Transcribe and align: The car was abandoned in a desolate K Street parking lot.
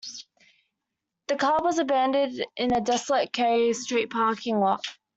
The 1.27 1.35
car 1.35 1.59
was 1.61 1.77
abandoned 1.77 2.43
in 2.57 2.73
a 2.73 2.81
desolate 2.81 3.31
K 3.31 3.71
Street 3.73 4.09
parking 4.09 4.57
lot. 4.57 4.83